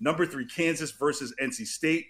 Number 0.00 0.26
three, 0.26 0.46
Kansas 0.46 0.90
versus 0.90 1.34
NC 1.40 1.66
State. 1.66 2.06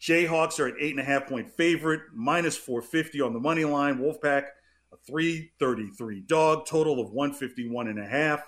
Jayhawks 0.00 0.58
are 0.58 0.66
an 0.66 0.76
eight 0.80 0.92
and 0.92 1.00
a 1.00 1.04
half 1.04 1.26
point 1.26 1.50
favorite, 1.50 2.00
minus 2.14 2.56
450 2.56 3.20
on 3.20 3.32
the 3.32 3.40
money 3.40 3.64
line. 3.64 3.98
Wolfpack, 3.98 4.44
a 4.92 4.96
333 5.06 6.22
dog, 6.22 6.66
total 6.66 7.00
of 7.00 7.12
151 7.12 7.88
and 7.88 7.98
a 7.98 8.06
half. 8.06 8.42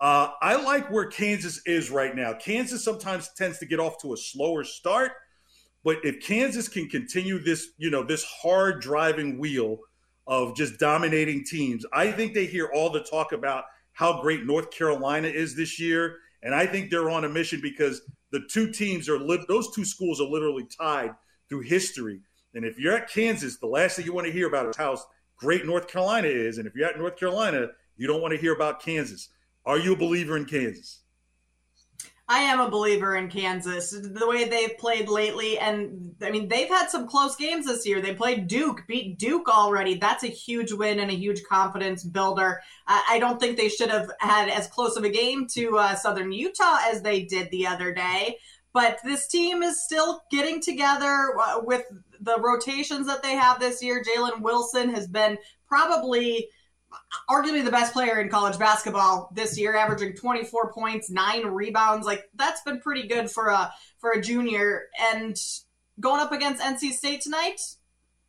Uh, 0.00 0.32
I 0.42 0.56
like 0.56 0.90
where 0.90 1.06
Kansas 1.06 1.62
is 1.64 1.90
right 1.90 2.14
now. 2.14 2.34
Kansas 2.34 2.84
sometimes 2.84 3.30
tends 3.36 3.58
to 3.60 3.66
get 3.66 3.78
off 3.78 4.02
to 4.02 4.12
a 4.12 4.16
slower 4.16 4.64
start, 4.64 5.12
but 5.84 5.98
if 6.02 6.20
Kansas 6.20 6.68
can 6.68 6.88
continue 6.88 7.38
this, 7.38 7.68
you 7.78 7.88
know, 7.88 8.02
this 8.02 8.24
hard 8.24 8.80
driving 8.80 9.38
wheel 9.38 9.78
of 10.26 10.56
just 10.56 10.78
dominating 10.78 11.44
teams, 11.44 11.86
I 11.92 12.10
think 12.10 12.34
they 12.34 12.46
hear 12.46 12.68
all 12.74 12.90
the 12.90 13.04
talk 13.04 13.30
about 13.32 13.64
how 13.92 14.20
great 14.20 14.44
North 14.44 14.70
Carolina 14.72 15.28
is 15.28 15.54
this 15.56 15.78
year. 15.78 16.18
And 16.42 16.54
I 16.54 16.66
think 16.66 16.90
they're 16.90 17.10
on 17.10 17.24
a 17.24 17.28
mission 17.28 17.60
because 17.62 18.02
the 18.30 18.40
two 18.50 18.70
teams 18.70 19.08
are 19.08 19.18
li- 19.18 19.44
those 19.48 19.74
two 19.74 19.84
schools 19.84 20.20
are 20.20 20.28
literally 20.28 20.66
tied 20.76 21.14
through 21.48 21.60
history. 21.60 22.20
And 22.54 22.64
if 22.64 22.78
you're 22.78 22.96
at 22.96 23.10
Kansas, 23.10 23.58
the 23.58 23.66
last 23.66 23.96
thing 23.96 24.04
you 24.04 24.12
want 24.12 24.26
to 24.26 24.32
hear 24.32 24.48
about 24.48 24.68
is 24.68 24.76
how 24.76 24.98
great 25.36 25.66
North 25.66 25.88
Carolina 25.88 26.28
is. 26.28 26.58
And 26.58 26.66
if 26.66 26.74
you're 26.74 26.88
at 26.88 26.98
North 26.98 27.16
Carolina, 27.16 27.68
you 27.96 28.06
don't 28.06 28.20
want 28.22 28.32
to 28.34 28.40
hear 28.40 28.54
about 28.54 28.82
Kansas. 28.82 29.28
Are 29.64 29.78
you 29.78 29.92
a 29.92 29.96
believer 29.96 30.36
in 30.36 30.44
Kansas? 30.44 31.01
I 32.28 32.38
am 32.38 32.60
a 32.60 32.70
believer 32.70 33.16
in 33.16 33.28
Kansas. 33.28 33.90
The 33.90 34.26
way 34.26 34.48
they've 34.48 34.78
played 34.78 35.08
lately, 35.08 35.58
and 35.58 36.14
I 36.22 36.30
mean, 36.30 36.48
they've 36.48 36.68
had 36.68 36.88
some 36.88 37.08
close 37.08 37.36
games 37.36 37.66
this 37.66 37.86
year. 37.86 38.00
They 38.00 38.14
played 38.14 38.46
Duke, 38.46 38.84
beat 38.86 39.18
Duke 39.18 39.48
already. 39.48 39.96
That's 39.96 40.22
a 40.22 40.28
huge 40.28 40.72
win 40.72 41.00
and 41.00 41.10
a 41.10 41.14
huge 41.14 41.42
confidence 41.42 42.04
builder. 42.04 42.62
I 42.86 43.18
don't 43.18 43.40
think 43.40 43.56
they 43.56 43.68
should 43.68 43.90
have 43.90 44.10
had 44.20 44.48
as 44.48 44.68
close 44.68 44.96
of 44.96 45.04
a 45.04 45.10
game 45.10 45.46
to 45.48 45.78
uh, 45.78 45.94
Southern 45.96 46.32
Utah 46.32 46.78
as 46.84 47.02
they 47.02 47.24
did 47.24 47.50
the 47.50 47.66
other 47.66 47.92
day. 47.92 48.38
But 48.72 48.98
this 49.04 49.26
team 49.26 49.62
is 49.62 49.84
still 49.84 50.22
getting 50.30 50.60
together 50.60 51.36
uh, 51.38 51.60
with 51.62 51.84
the 52.20 52.40
rotations 52.40 53.06
that 53.08 53.22
they 53.22 53.32
have 53.32 53.60
this 53.60 53.82
year. 53.82 54.02
Jalen 54.02 54.40
Wilson 54.40 54.94
has 54.94 55.06
been 55.06 55.36
probably 55.66 56.48
arguably 57.28 57.64
the 57.64 57.70
best 57.70 57.92
player 57.92 58.20
in 58.20 58.28
college 58.28 58.58
basketball 58.58 59.30
this 59.34 59.58
year, 59.58 59.76
averaging 59.76 60.14
24 60.14 60.72
points, 60.72 61.10
nine 61.10 61.46
rebounds. 61.46 62.06
Like 62.06 62.24
that's 62.34 62.62
been 62.62 62.80
pretty 62.80 63.06
good 63.06 63.30
for 63.30 63.48
a 63.48 63.72
for 63.98 64.12
a 64.12 64.20
junior. 64.20 64.88
And 65.12 65.36
going 66.00 66.20
up 66.20 66.32
against 66.32 66.62
NC 66.62 66.92
State 66.92 67.20
tonight, 67.20 67.60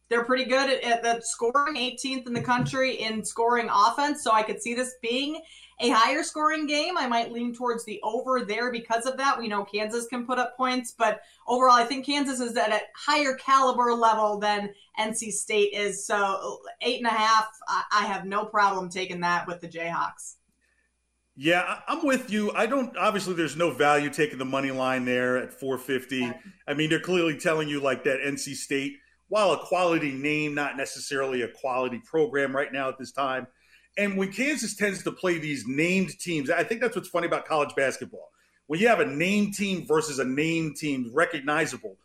they're 0.10 0.26
pretty 0.26 0.46
good 0.46 0.70
at, 0.70 1.06
at, 1.06 1.26
scoring, 1.26 1.76
18th 1.76 2.28
in 2.28 2.34
the 2.34 2.42
country 2.42 2.96
in 2.96 3.24
scoring 3.26 3.70
offense. 3.74 4.24
So 4.24 4.32
I 4.32 4.44
could 4.44 4.62
see 4.62 4.76
this 4.76 4.94
being 5.02 5.42
a 5.80 5.90
higher 5.90 6.24
scoring 6.24 6.68
game. 6.68 6.98
I 6.98 7.08
might 7.08 7.32
lean 7.32 7.54
towards 7.54 7.84
the 7.86 8.00
over 8.04 8.46
there 8.46 8.72
because 8.72 9.06
of 9.06 9.18
that. 9.18 9.38
We 9.38 9.48
know 9.48 9.66
Kansas 9.66 10.08
can 10.08 10.26
put 10.26 10.40
up 10.40 10.56
points, 10.56 10.94
but 10.98 11.22
overall, 11.48 11.76
I 11.76 11.84
think 11.84 12.06
Kansas 12.06 12.40
is 12.40 12.56
at 12.56 12.72
a 12.72 12.82
higher 12.96 13.36
caliber 13.36 13.94
level 13.94 14.40
than 14.40 14.74
NC 15.00 15.32
State 15.32 15.74
is. 15.74 16.06
So 16.06 16.60
eight 16.82 16.98
and 16.98 17.08
a 17.08 17.10
half, 17.10 17.48
I 17.92 18.06
have 18.06 18.26
no 18.26 18.46
problem 18.46 18.90
taking 18.90 19.22
that 19.22 19.48
with 19.48 19.62
the 19.62 19.68
Jayhawks. 19.68 20.36
Yeah, 21.36 21.80
I'm 21.88 22.06
with 22.06 22.30
you. 22.30 22.52
I 22.52 22.68
don't 22.68 22.96
obviously 22.96 23.34
there's 23.34 23.58
no 23.58 23.72
value 23.72 24.12
taking 24.12 24.38
the 24.38 24.46
money 24.46 24.70
line 24.70 25.04
there 25.04 25.38
at 25.38 25.52
450. 25.52 26.32
I 26.68 26.74
mean, 26.76 26.92
they're 26.92 27.00
clearly 27.00 27.40
telling 27.40 27.68
you 27.68 27.80
like 27.80 28.04
that 28.04 28.20
NC 28.20 28.54
State, 28.54 28.98
while 29.30 29.52
a 29.52 29.58
quality 29.58 30.12
name, 30.12 30.54
not 30.54 30.78
necessarily 30.78 31.42
a 31.42 31.48
quality 31.48 32.00
program 32.06 32.56
right 32.56 32.72
now 32.72 32.88
at 32.88 33.00
this 33.00 33.12
time. 33.12 33.48
And 33.98 34.18
when 34.18 34.32
Kansas 34.32 34.76
tends 34.76 35.04
to 35.04 35.12
play 35.12 35.38
these 35.38 35.66
named 35.68 36.18
teams, 36.20 36.50
I 36.50 36.64
think 36.64 36.82
that's 36.82 36.96
what's 36.96 37.10
funny 37.10 37.28
about 37.28 37.46
college 37.46 37.76
basketball. 37.76 38.32
When 38.68 38.80
you 38.80 38.88
have 38.88 39.00
a 39.00 39.06
named 39.06 39.54
team 39.54 39.86
versus 39.86 40.20
a 40.20 40.24
named 40.24 40.78
team, 40.78 41.12
recognizable, 41.14 41.98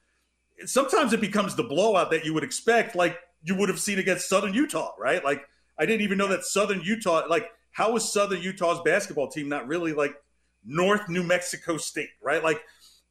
sometimes 0.66 1.12
it 1.12 1.20
becomes 1.20 1.54
the 1.54 1.62
blowout 1.62 2.10
that 2.10 2.24
you 2.24 2.34
would 2.34 2.44
expect, 2.44 2.94
like 2.94 3.18
you 3.42 3.54
would 3.54 3.68
have 3.68 3.78
seen 3.78 3.98
against 3.98 4.28
Southern 4.28 4.52
Utah, 4.52 4.92
right? 4.98 5.24
Like 5.24 5.46
I 5.78 5.86
didn't 5.86 6.02
even 6.02 6.18
know 6.18 6.28
that 6.28 6.44
Southern 6.44 6.82
Utah, 6.82 7.24
like 7.28 7.50
how 7.70 7.94
is 7.96 8.12
Southern 8.12 8.42
Utah's 8.42 8.80
basketball 8.84 9.28
team 9.28 9.48
not 9.48 9.66
really 9.66 9.92
like 9.92 10.14
North 10.64 11.08
New 11.08 11.22
Mexico 11.22 11.76
State, 11.76 12.10
right? 12.22 12.42
Like 12.42 12.60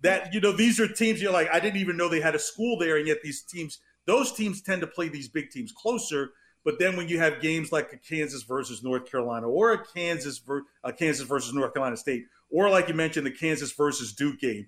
that, 0.01 0.33
you 0.33 0.41
know, 0.41 0.51
these 0.51 0.79
are 0.79 0.87
teams 0.87 1.21
you're 1.21 1.31
like, 1.31 1.49
I 1.51 1.59
didn't 1.59 1.79
even 1.79 1.97
know 1.97 2.09
they 2.09 2.21
had 2.21 2.35
a 2.35 2.39
school 2.39 2.77
there, 2.77 2.97
and 2.97 3.07
yet 3.07 3.21
these 3.23 3.41
teams, 3.41 3.79
those 4.05 4.33
teams 4.33 4.61
tend 4.61 4.81
to 4.81 4.87
play 4.87 5.09
these 5.09 5.27
big 5.27 5.49
teams 5.49 5.71
closer 5.71 6.31
but 6.67 6.79
then 6.79 6.97
when 6.97 7.07
you 7.07 7.17
have 7.17 7.39
games 7.39 7.71
like 7.71 7.93
a 7.93 7.97
Kansas 7.97 8.43
versus 8.43 8.83
North 8.83 9.09
Carolina, 9.09 9.47
or 9.47 9.71
a 9.71 9.85
Kansas 9.85 10.39
ver- 10.39 10.65
a 10.83 10.91
Kansas 10.91 11.25
versus 11.25 11.53
North 11.53 11.73
Carolina 11.73 11.95
State, 11.95 12.25
or 12.49 12.69
like 12.69 12.89
you 12.89 12.93
mentioned, 12.93 13.25
the 13.25 13.31
Kansas 13.31 13.71
versus 13.71 14.11
Duke 14.11 14.37
game, 14.41 14.67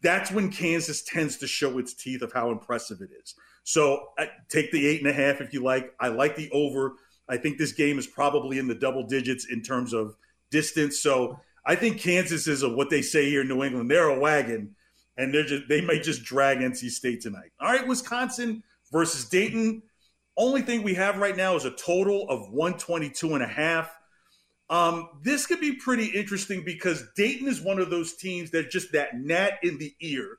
that's 0.00 0.30
when 0.30 0.48
Kansas 0.48 1.02
tends 1.02 1.36
to 1.38 1.48
show 1.48 1.76
its 1.78 1.92
teeth 1.92 2.22
of 2.22 2.32
how 2.32 2.52
impressive 2.52 3.00
it 3.00 3.10
is. 3.20 3.34
So 3.64 4.10
take 4.48 4.70
the 4.70 4.86
eight 4.86 5.00
and 5.00 5.10
a 5.10 5.12
half 5.12 5.40
if 5.40 5.52
you 5.52 5.60
like. 5.60 5.92
I 5.98 6.06
like 6.06 6.36
the 6.36 6.48
over. 6.52 6.94
I 7.28 7.36
think 7.36 7.58
this 7.58 7.72
game 7.72 7.98
is 7.98 8.06
probably 8.06 8.60
in 8.60 8.68
the 8.68 8.76
double 8.76 9.04
digits 9.04 9.46
in 9.50 9.60
terms 9.60 9.92
of 9.92 10.14
distance. 10.52 11.00
So 11.00 11.40
I 11.66 11.74
think 11.74 11.98
Kansas 11.98 12.46
is 12.46 12.62
a, 12.62 12.68
what 12.68 12.90
they 12.90 13.02
say 13.02 13.28
here 13.28 13.40
in 13.40 13.48
New 13.48 13.64
England. 13.64 13.90
They're 13.90 14.08
a 14.08 14.20
wagon, 14.20 14.76
and 15.16 15.34
they're 15.34 15.42
just 15.42 15.64
they 15.68 15.80
might 15.80 16.04
just 16.04 16.22
drag 16.22 16.58
NC 16.58 16.90
State 16.90 17.22
tonight. 17.22 17.50
All 17.60 17.72
right, 17.72 17.88
Wisconsin 17.88 18.62
versus 18.92 19.28
Dayton. 19.28 19.82
Only 20.38 20.62
thing 20.62 20.84
we 20.84 20.94
have 20.94 21.18
right 21.18 21.36
now 21.36 21.56
is 21.56 21.64
a 21.64 21.72
total 21.72 22.28
of 22.30 22.52
122 22.52 23.34
and 23.34 23.42
a 23.42 23.48
half. 23.48 23.92
Um, 24.70 25.08
this 25.22 25.46
could 25.46 25.60
be 25.60 25.72
pretty 25.72 26.06
interesting 26.06 26.64
because 26.64 27.04
Dayton 27.16 27.48
is 27.48 27.60
one 27.60 27.80
of 27.80 27.90
those 27.90 28.14
teams 28.14 28.52
that 28.52 28.70
just 28.70 28.92
that 28.92 29.18
gnat 29.18 29.54
in 29.64 29.78
the 29.78 29.92
ear. 30.00 30.38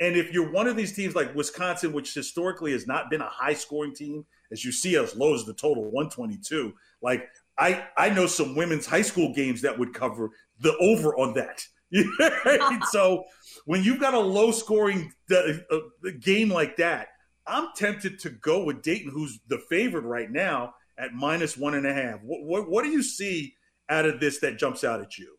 And 0.00 0.16
if 0.16 0.32
you're 0.32 0.50
one 0.50 0.66
of 0.66 0.76
these 0.76 0.94
teams 0.94 1.14
like 1.14 1.34
Wisconsin, 1.34 1.92
which 1.92 2.12
historically 2.12 2.72
has 2.72 2.88
not 2.88 3.08
been 3.08 3.20
a 3.20 3.28
high 3.28 3.54
scoring 3.54 3.94
team, 3.94 4.26
as 4.50 4.64
you 4.64 4.72
see 4.72 4.96
as 4.96 5.14
low 5.14 5.34
as 5.34 5.44
the 5.44 5.54
total 5.54 5.84
122, 5.84 6.74
like 7.00 7.28
I, 7.56 7.86
I 7.96 8.10
know 8.10 8.26
some 8.26 8.56
women's 8.56 8.86
high 8.86 9.02
school 9.02 9.32
games 9.32 9.62
that 9.62 9.78
would 9.78 9.94
cover 9.94 10.30
the 10.60 10.76
over 10.78 11.16
on 11.16 11.34
that. 11.34 11.64
so 12.90 13.24
when 13.64 13.84
you've 13.84 14.00
got 14.00 14.12
a 14.12 14.18
low 14.18 14.50
scoring 14.50 15.12
uh, 15.30 15.52
uh, 15.70 15.78
game 16.20 16.50
like 16.50 16.76
that, 16.76 17.08
I'm 17.46 17.68
tempted 17.76 18.18
to 18.20 18.30
go 18.30 18.64
with 18.64 18.82
Dayton, 18.82 19.10
who's 19.10 19.38
the 19.48 19.58
favorite 19.70 20.04
right 20.04 20.30
now 20.30 20.74
at 20.98 21.12
minus 21.12 21.56
one 21.56 21.74
and 21.74 21.86
a 21.86 21.94
half. 21.94 22.20
What, 22.22 22.42
what, 22.42 22.68
what 22.68 22.84
do 22.84 22.90
you 22.90 23.02
see 23.02 23.54
out 23.88 24.06
of 24.06 24.20
this 24.20 24.40
that 24.40 24.58
jumps 24.58 24.84
out 24.84 25.00
at 25.00 25.18
you? 25.18 25.36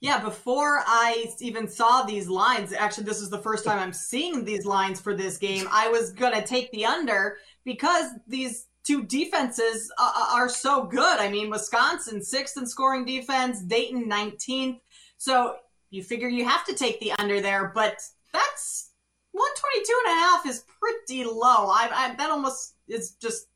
Yeah, 0.00 0.20
before 0.20 0.80
I 0.86 1.26
even 1.40 1.66
saw 1.66 2.02
these 2.02 2.28
lines, 2.28 2.72
actually, 2.72 3.04
this 3.04 3.20
is 3.20 3.30
the 3.30 3.38
first 3.38 3.64
time 3.64 3.80
I'm 3.80 3.92
seeing 3.92 4.44
these 4.44 4.64
lines 4.64 5.00
for 5.00 5.14
this 5.14 5.38
game. 5.38 5.66
I 5.72 5.88
was 5.88 6.12
going 6.12 6.34
to 6.34 6.46
take 6.46 6.70
the 6.70 6.86
under 6.86 7.38
because 7.64 8.12
these 8.28 8.68
two 8.84 9.02
defenses 9.02 9.90
uh, 9.98 10.12
uh, 10.14 10.36
are 10.36 10.48
so 10.48 10.84
good. 10.84 11.18
I 11.18 11.28
mean, 11.28 11.50
Wisconsin, 11.50 12.22
sixth 12.22 12.56
in 12.56 12.66
scoring 12.66 13.04
defense, 13.04 13.60
Dayton, 13.60 14.08
19th. 14.08 14.78
So 15.16 15.56
you 15.90 16.04
figure 16.04 16.28
you 16.28 16.44
have 16.44 16.64
to 16.66 16.74
take 16.74 17.00
the 17.00 17.12
under 17.18 17.40
there, 17.40 17.72
but 17.74 18.00
that's 18.32 18.87
122 19.38 20.02
and 20.06 20.12
a 20.12 20.20
half 20.20 20.46
is 20.46 20.64
pretty 20.80 21.24
low. 21.24 21.68
I, 21.68 21.90
I 21.92 22.14
that 22.16 22.30
almost 22.30 22.74
is 22.88 23.12
just 23.12 23.48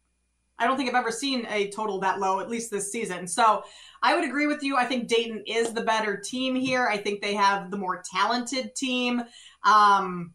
I 0.58 0.67
don't 0.67 0.76
think 0.76 0.88
I've 0.88 0.94
ever 0.94 1.11
seen 1.11 1.46
a 1.50 1.70
total 1.70 1.99
that 2.00 2.20
low, 2.20 2.38
at 2.38 2.49
least 2.49 2.70
this 2.70 2.93
season. 2.93 3.26
So 3.26 3.64
I 4.02 4.14
would 4.14 4.25
agree 4.25 4.46
with 4.46 4.62
you. 4.62 4.76
I 4.76 4.84
think 4.84 5.08
Dayton 5.08 5.43
is 5.46 5.73
the 5.73 5.82
better 5.82 6.17
team 6.17 6.55
here. 6.55 6.87
I 6.87 6.99
think 6.99 7.20
they 7.20 7.34
have 7.34 7.70
the 7.70 7.76
more 7.76 8.02
talented 8.14 8.76
team. 8.76 9.23
Um, 9.64 10.34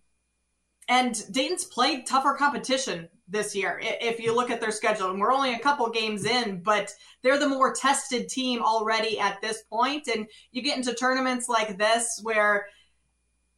and 0.90 1.22
Dayton's 1.32 1.66
played 1.66 2.06
tougher 2.06 2.34
competition 2.34 3.08
this 3.30 3.56
year 3.56 3.80
if 3.82 4.20
you 4.20 4.34
look 4.34 4.50
at 4.50 4.62
their 4.62 4.72
schedule. 4.72 5.12
And 5.12 5.20
we're 5.20 5.34
only 5.34 5.54
a 5.54 5.60
couple 5.60 5.90
games 5.90 6.26
in, 6.26 6.62
but 6.62 6.92
they're 7.22 7.38
the 7.38 7.48
more 7.48 7.74
tested 7.74 8.30
team 8.30 8.62
already 8.62 9.20
at 9.20 9.42
this 9.42 9.64
point. 9.64 10.08
And 10.08 10.28
you 10.52 10.62
get 10.62 10.78
into 10.78 10.94
tournaments 10.94 11.50
like 11.50 11.78
this 11.78 12.20
where 12.24 12.68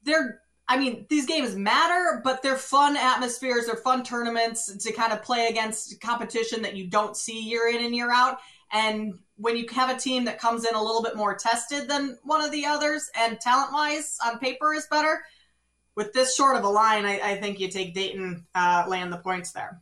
they're 0.04 0.42
I 0.72 0.78
mean, 0.78 1.08
these 1.10 1.26
games 1.26 1.56
matter, 1.56 2.22
but 2.24 2.44
they're 2.44 2.56
fun 2.56 2.96
atmospheres. 2.96 3.66
They're 3.66 3.76
fun 3.76 4.04
tournaments 4.04 4.72
to 4.78 4.94
kind 4.94 5.12
of 5.12 5.24
play 5.24 5.48
against 5.48 6.00
competition 6.00 6.62
that 6.62 6.76
you 6.76 6.88
don't 6.88 7.18
see 7.18 7.42
year 7.42 7.68
in 7.68 7.84
and 7.84 7.96
year 7.96 8.12
out. 8.12 8.38
And 8.72 9.16
when 9.38 9.58
you 9.58 9.66
have 9.72 9.90
a 9.90 10.00
team 10.00 10.26
that 10.26 10.40
comes 10.40 10.66
in 10.66 10.76
a 10.76 10.84
little 10.84 11.02
bit 11.02 11.16
more 11.16 11.34
tested 11.34 11.90
than 11.90 12.20
one 12.22 12.44
of 12.44 12.52
the 12.52 12.68
others 12.68 13.10
and 13.20 13.42
talent 13.42 13.74
wise 13.74 14.20
on 14.24 14.38
paper 14.38 14.76
is 14.76 14.86
better, 14.86 15.24
with 15.96 16.14
this 16.14 16.36
short 16.36 16.56
of 16.56 16.64
a 16.64 16.70
line, 16.70 17.04
I, 17.04 17.20
I 17.20 17.42
think 17.42 17.60
you 17.60 17.68
take 17.68 17.96
Dayton 17.96 18.46
uh, 18.54 18.86
laying 18.88 19.10
the 19.10 19.18
points 19.18 19.52
there. 19.52 19.82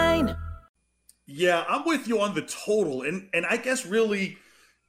Yeah, 1.33 1.63
I'm 1.69 1.85
with 1.85 2.09
you 2.09 2.19
on 2.19 2.35
the 2.35 2.41
total, 2.41 3.03
and 3.03 3.29
and 3.33 3.45
I 3.45 3.55
guess 3.55 3.85
really, 3.85 4.37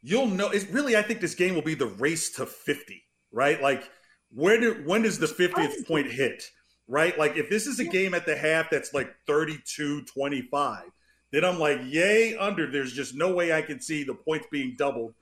you'll 0.03 0.27
know. 0.27 0.50
It's 0.50 0.67
really, 0.67 0.97
I 0.97 1.03
think 1.03 1.21
this 1.21 1.37
game 1.37 1.55
will 1.55 1.62
be 1.62 1.77
the 1.77 1.87
race 1.87 2.31
to 2.33 2.47
50, 2.47 3.00
right? 3.31 3.62
Like, 3.62 3.89
where 4.31 4.59
do 4.59 4.83
when 4.85 5.03
does 5.03 5.21
the 5.21 5.27
50th 5.27 5.87
point 5.87 6.11
hit, 6.11 6.43
right? 6.89 7.17
Like, 7.17 7.37
if 7.37 7.49
this 7.49 7.69
is 7.69 7.79
a 7.79 7.85
game 7.85 8.12
at 8.12 8.27
the 8.27 8.37
half 8.37 8.71
that's 8.71 8.93
like 8.93 9.15
32 9.29 10.03
25, 10.03 10.85
then 11.31 11.44
I'm 11.44 11.61
like, 11.61 11.79
yay, 11.85 12.37
under. 12.37 12.69
There's 12.69 12.93
just 12.93 13.15
no 13.15 13.33
way 13.33 13.53
I 13.53 13.62
can 13.62 13.81
see 13.81 14.03
the 14.03 14.15
points 14.15 14.49
being 14.50 14.75
doubled, 14.77 15.15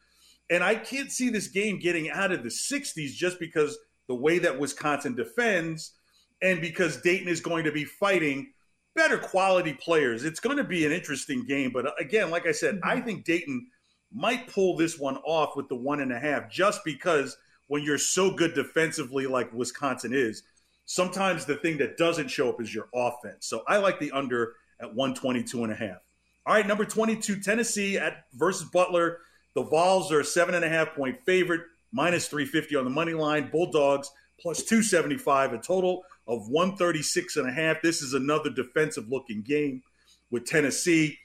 and 0.49 0.65
I 0.65 0.75
can't 0.75 1.13
see 1.13 1.29
this 1.29 1.49
game 1.49 1.79
getting 1.79 2.11
out 2.11 2.33
of 2.33 2.43
the 2.43 2.49
60s 2.49 3.13
just 3.13 3.39
because 3.39 3.79
the 4.09 4.15
way 4.15 4.39
that 4.39 4.59
Wisconsin 4.59 5.17
defends, 5.17 5.93
and 6.41 6.63
because 6.63 7.03
Dayton 7.03 7.29
is 7.29 7.41
going 7.43 7.65
to 7.65 7.73
be 7.73 7.85
fighting 7.85 8.53
better 8.95 9.19
quality 9.19 9.73
players. 9.73 10.25
It's 10.25 10.41
going 10.41 10.57
to 10.57 10.65
be 10.65 10.85
an 10.85 10.93
interesting 10.93 11.45
game. 11.47 11.71
But 11.73 11.87
uh, 11.87 11.93
again, 11.99 12.31
like 12.31 12.47
I 12.47 12.53
said, 12.53 12.77
mm-hmm. 12.77 12.89
I 12.89 13.01
think 13.01 13.25
Dayton 13.25 13.67
might 14.13 14.49
pull 14.49 14.77
this 14.77 14.99
one 14.99 15.17
off 15.19 15.57
with 15.57 15.69
the 15.69 15.77
one 15.77 16.01
and 16.01 16.13
a 16.13 16.19
half 16.19 16.51
just 16.51 16.85
because 16.85 17.37
when 17.69 17.83
you're 17.83 17.99
so 17.99 18.33
good 18.33 18.55
defensively 18.55 19.27
like 19.27 19.53
Wisconsin 19.53 20.13
is, 20.13 20.43
sometimes 20.87 21.45
the 21.45 21.57
thing 21.57 21.79
that 21.79 21.97
doesn't 21.97 22.29
show 22.29 22.49
up 22.49 22.61
is 22.61 22.75
your 22.75 22.89
offense. 22.95 23.47
So 23.47 23.63
I 23.69 23.77
like 23.77 24.01
the 24.01 24.11
under 24.11 24.55
at 24.81 24.93
122 24.95 25.63
and 25.63 25.73
a 25.73 25.77
half. 25.77 25.99
All 26.47 26.55
right, 26.55 26.67
number 26.67 26.85
22, 26.85 27.41
Tennessee 27.41 27.99
at 27.99 28.25
versus 28.35 28.69
Butler. 28.71 29.19
The 29.55 29.63
Vols 29.63 30.11
are 30.11 30.21
a 30.21 30.25
seven 30.25 30.55
and 30.55 30.65
a 30.65 30.69
half 30.69 30.95
point 30.95 31.19
favorite, 31.27 31.61
minus 31.93 32.27
350 32.29 32.77
on 32.77 32.85
the 32.85 32.91
money 32.91 33.13
line. 33.13 33.51
Bulldogs 33.51 34.11
plus 34.41 34.63
275, 34.65 35.53
a 35.53 35.59
total 35.59 36.03
of 36.31 36.49
136 36.49 37.37
and 37.37 37.49
a 37.49 37.53
half. 37.53 37.83
This 37.83 38.03
is 38.03 38.15
another 38.15 38.51
defensive 38.51 39.09
looking 39.09 39.43
game 39.43 39.83
with 40.31 40.47
Tennessee. 40.47 41.19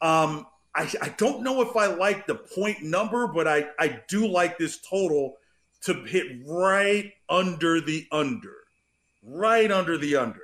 Um, 0.00 0.46
I, 0.74 0.90
I, 1.02 1.08
don't 1.18 1.42
know 1.42 1.60
if 1.62 1.76
I 1.76 1.86
like 1.86 2.26
the 2.26 2.36
point 2.36 2.82
number, 2.82 3.26
but 3.26 3.46
I, 3.46 3.66
I 3.78 4.00
do 4.08 4.26
like 4.26 4.56
this 4.56 4.80
total 4.88 5.36
to 5.82 5.94
hit 6.04 6.26
right 6.46 7.12
under 7.28 7.80
the 7.80 8.06
under. 8.12 8.54
Right 9.22 9.70
under 9.70 9.98
the 9.98 10.16
under. 10.16 10.40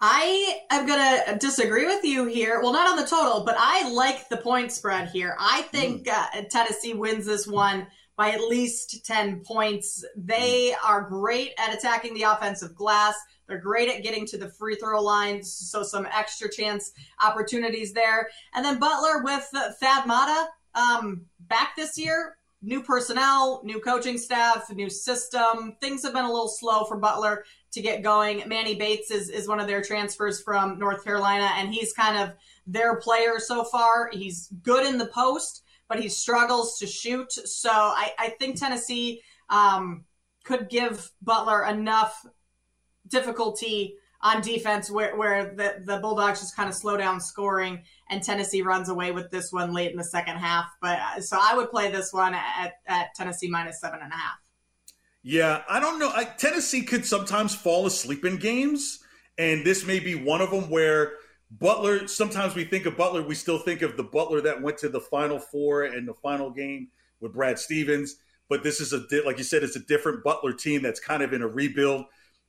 I 0.00 0.60
am 0.70 0.86
going 0.86 0.98
to 0.98 1.38
disagree 1.38 1.86
with 1.86 2.04
you 2.04 2.26
here. 2.26 2.60
Well, 2.62 2.72
not 2.72 2.88
on 2.88 2.96
the 2.96 3.06
total, 3.06 3.44
but 3.44 3.56
I 3.58 3.90
like 3.90 4.28
the 4.28 4.38
point 4.38 4.72
spread 4.72 5.08
here. 5.08 5.36
I 5.38 5.62
think 5.62 6.06
mm. 6.06 6.12
uh, 6.12 6.42
Tennessee 6.50 6.94
wins 6.94 7.26
this 7.26 7.46
one 7.46 7.86
by 8.20 8.32
at 8.32 8.42
least 8.42 9.02
10 9.06 9.40
points. 9.40 10.04
They 10.14 10.74
are 10.86 11.00
great 11.00 11.52
at 11.56 11.72
attacking 11.72 12.12
the 12.12 12.24
offensive 12.24 12.74
glass. 12.74 13.14
They're 13.46 13.56
great 13.56 13.88
at 13.88 14.02
getting 14.02 14.26
to 14.26 14.36
the 14.36 14.50
free 14.50 14.74
throw 14.74 15.00
line, 15.00 15.42
so 15.42 15.82
some 15.82 16.06
extra 16.12 16.52
chance 16.52 16.92
opportunities 17.24 17.94
there. 17.94 18.28
And 18.52 18.62
then 18.62 18.78
Butler 18.78 19.22
with 19.24 19.48
Thad 19.80 20.06
Matta 20.06 20.48
um, 20.74 21.22
back 21.48 21.74
this 21.76 21.96
year. 21.96 22.36
New 22.60 22.82
personnel, 22.82 23.62
new 23.64 23.80
coaching 23.80 24.18
staff, 24.18 24.70
new 24.70 24.90
system. 24.90 25.78
Things 25.80 26.02
have 26.02 26.12
been 26.12 26.26
a 26.26 26.30
little 26.30 26.46
slow 26.46 26.84
for 26.84 26.98
Butler 26.98 27.46
to 27.72 27.80
get 27.80 28.02
going. 28.02 28.42
Manny 28.46 28.74
Bates 28.74 29.10
is, 29.10 29.30
is 29.30 29.48
one 29.48 29.60
of 29.60 29.66
their 29.66 29.80
transfers 29.80 30.42
from 30.42 30.78
North 30.78 31.02
Carolina, 31.04 31.52
and 31.56 31.72
he's 31.72 31.94
kind 31.94 32.18
of 32.18 32.36
their 32.66 32.96
player 32.96 33.38
so 33.38 33.64
far. 33.64 34.10
He's 34.12 34.48
good 34.62 34.84
in 34.84 34.98
the 34.98 35.06
post 35.06 35.62
but 35.90 36.00
he 36.00 36.08
struggles 36.08 36.78
to 36.78 36.86
shoot. 36.86 37.32
So 37.32 37.68
I, 37.68 38.12
I 38.16 38.28
think 38.38 38.58
Tennessee 38.58 39.22
um, 39.50 40.04
could 40.44 40.70
give 40.70 41.10
Butler 41.20 41.66
enough 41.66 42.24
difficulty 43.08 43.96
on 44.22 44.40
defense 44.40 44.88
where, 44.88 45.16
where 45.16 45.52
the, 45.56 45.82
the 45.84 45.98
Bulldogs 45.98 46.40
just 46.40 46.54
kind 46.54 46.68
of 46.68 46.76
slow 46.76 46.96
down 46.96 47.20
scoring 47.20 47.82
and 48.08 48.22
Tennessee 48.22 48.62
runs 48.62 48.88
away 48.88 49.10
with 49.10 49.32
this 49.32 49.52
one 49.52 49.72
late 49.72 49.90
in 49.90 49.96
the 49.96 50.04
second 50.04 50.36
half. 50.36 50.66
But 50.80 51.00
uh, 51.00 51.20
so 51.22 51.36
I 51.40 51.56
would 51.56 51.70
play 51.70 51.90
this 51.90 52.12
one 52.12 52.34
at, 52.34 52.74
at 52.86 53.08
Tennessee 53.16 53.50
minus 53.50 53.80
seven 53.80 53.98
and 54.00 54.12
a 54.12 54.16
half. 54.16 54.38
Yeah, 55.24 55.62
I 55.68 55.80
don't 55.80 55.98
know. 55.98 56.12
I, 56.14 56.22
Tennessee 56.22 56.82
could 56.82 57.04
sometimes 57.04 57.52
fall 57.52 57.86
asleep 57.86 58.24
in 58.24 58.36
games, 58.36 59.00
and 59.36 59.66
this 59.66 59.84
may 59.84 59.98
be 59.98 60.14
one 60.14 60.40
of 60.40 60.50
them 60.50 60.70
where 60.70 61.14
Butler, 61.50 62.06
sometimes 62.06 62.54
we 62.54 62.64
think 62.64 62.86
of 62.86 62.96
Butler, 62.96 63.22
we 63.22 63.34
still 63.34 63.58
think 63.58 63.82
of 63.82 63.96
the 63.96 64.04
Butler 64.04 64.40
that 64.42 64.62
went 64.62 64.78
to 64.78 64.88
the 64.88 65.00
Final 65.00 65.38
Four 65.38 65.84
and 65.84 66.06
the 66.06 66.14
final 66.14 66.50
game 66.50 66.88
with 67.20 67.32
Brad 67.32 67.58
Stevens. 67.58 68.16
But 68.48 68.62
this 68.62 68.80
is 68.80 68.92
a, 68.92 69.04
like 69.24 69.38
you 69.38 69.44
said, 69.44 69.62
it's 69.62 69.76
a 69.76 69.80
different 69.80 70.24
Butler 70.24 70.52
team 70.52 70.82
that's 70.82 71.00
kind 71.00 71.22
of 71.22 71.32
in 71.32 71.42
a 71.42 71.48
rebuild. 71.48 72.06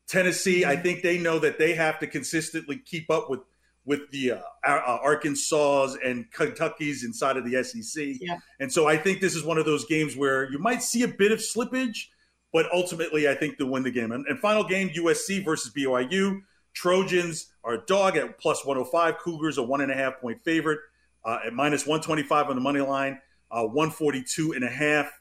Tennessee, 0.07 0.65
I 0.65 0.75
think 0.75 1.03
they 1.03 1.17
know 1.17 1.39
that 1.39 1.57
they 1.57 1.73
have 1.73 1.99
to 1.99 2.07
consistently 2.07 2.77
keep 2.77 3.09
up 3.09 3.29
with 3.29 3.41
with 3.85 4.11
the 4.11 4.33
uh, 4.33 4.39
uh, 4.63 4.99
Arkansas 5.01 5.95
and 6.03 6.31
Kentucky's 6.31 7.03
inside 7.03 7.37
of 7.37 7.49
the 7.49 7.63
SEC. 7.63 8.17
Yeah. 8.19 8.37
And 8.59 8.71
so 8.71 8.87
I 8.87 8.95
think 8.95 9.21
this 9.21 9.35
is 9.35 9.43
one 9.43 9.57
of 9.57 9.65
those 9.65 9.85
games 9.85 10.15
where 10.15 10.51
you 10.51 10.59
might 10.59 10.83
see 10.83 11.01
a 11.01 11.07
bit 11.07 11.31
of 11.31 11.39
slippage, 11.39 12.07
but 12.53 12.67
ultimately 12.71 13.27
I 13.27 13.33
think 13.33 13.57
to 13.57 13.65
win 13.65 13.81
the 13.81 13.89
game. 13.89 14.11
And, 14.11 14.25
and 14.27 14.39
final 14.39 14.63
game, 14.63 14.89
USC 14.89 15.43
versus 15.43 15.73
BYU. 15.73 16.41
Trojans 16.73 17.53
are 17.63 17.73
a 17.73 17.85
dog 17.85 18.17
at 18.17 18.39
plus 18.39 18.65
105. 18.65 19.17
Cougars 19.19 19.57
a 19.57 19.63
one 19.63 19.81
and 19.81 19.91
a 19.91 19.95
half 19.95 20.19
point 20.19 20.41
favorite 20.41 20.79
uh, 21.25 21.39
at 21.45 21.53
minus 21.53 21.85
125 21.85 22.49
on 22.49 22.55
the 22.55 22.61
money 22.61 22.81
line, 22.81 23.19
uh, 23.51 23.63
142 23.63 24.53
and 24.53 24.63
a 24.63 24.69
half. 24.69 25.11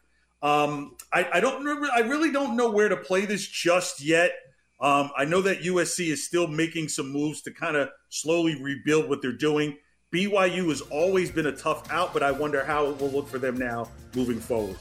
Um, 0.43 0.97
I, 1.13 1.29
I, 1.35 1.41
don't 1.41 1.63
remember. 1.63 1.89
I 1.95 2.01
really 2.01 2.33
don't 2.33 2.57
know 2.57 2.71
where 2.71 2.89
to 2.89 2.97
play 2.97 3.27
this 3.27 3.47
just 3.47 4.03
yet. 4.03 4.33
Um, 4.81 5.11
I 5.17 5.27
know 5.27 5.43
that 5.43 5.61
USC 5.61 6.11
is 6.11 6.25
still 6.25 6.47
making 6.47 6.89
some 6.89 7.13
moves 7.13 7.43
to 7.43 7.51
kind 7.51 7.77
of 7.77 7.91
slowly 8.09 8.61
rebuild 8.61 9.11
what 9.11 9.21
they're 9.21 9.33
doing. 9.33 9.77
BYU 10.13 10.69
has 10.69 10.81
always 10.81 11.31
been 11.31 11.47
a 11.47 11.53
tough 11.53 11.91
out, 11.93 12.15
but 12.15 12.23
I 12.23 12.31
wonder 12.33 12.65
how 12.65 12.87
it 12.87 12.99
will 12.99 13.11
look 13.11 13.29
for 13.29 13.39
them 13.39 13.59
now 13.59 13.91
moving 14.15 14.41
forward. 14.41 14.77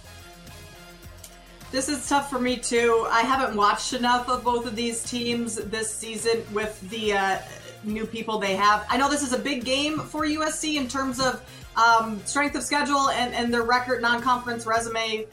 This 1.72 1.88
is 1.88 2.10
tough 2.10 2.32
for 2.32 2.40
me 2.40 2.58
too. 2.58 3.06
I 3.12 3.22
haven't 3.22 3.56
watched 3.56 3.94
enough 3.94 4.28
of 4.28 4.44
both 4.44 4.66
of 4.66 4.76
these 4.76 5.04
teams 5.04 5.56
this 5.56 5.94
season 5.94 6.44
with 6.52 6.82
the 6.90 7.14
uh, 7.14 7.38
new 7.84 8.08
people 8.08 8.40
they 8.40 8.56
have. 8.56 8.88
I 8.90 8.98
know 8.98 9.08
this 9.08 9.22
is 9.22 9.34
a 9.34 9.38
big 9.38 9.66
game 9.66 10.00
for 10.00 10.26
USC 10.26 10.78
in 10.78 10.88
terms 10.88 11.20
of 11.20 11.44
um, 11.76 12.20
strength 12.26 12.56
of 12.56 12.64
schedule 12.64 13.10
and, 13.12 13.36
and 13.36 13.54
their 13.54 13.62
record 13.62 14.02
non-conference 14.02 14.66
resume 14.66 15.28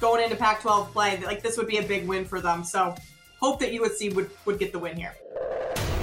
going 0.00 0.22
into 0.22 0.36
Pac-12 0.36 0.92
play. 0.92 1.20
Like 1.24 1.42
this 1.42 1.56
would 1.56 1.66
be 1.66 1.78
a 1.78 1.82
big 1.82 2.06
win 2.06 2.24
for 2.24 2.40
them. 2.40 2.62
So 2.62 2.94
hope 3.40 3.58
that 3.58 3.72
USC 3.72 4.14
would, 4.14 4.30
would 4.44 4.60
get 4.60 4.70
the 4.70 4.78
win 4.78 4.96
here. 4.96 5.16